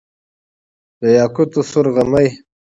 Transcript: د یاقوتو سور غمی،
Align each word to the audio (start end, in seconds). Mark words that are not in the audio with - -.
د 0.99 1.01
یاقوتو 1.17 1.59
سور 1.69 1.85
غمی، 1.95 2.27